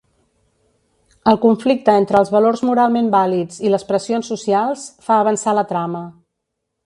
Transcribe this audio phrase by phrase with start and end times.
[1.31, 6.05] El conflicte entre els valors moralment vàlids i les pressions socials fa avançar la trama.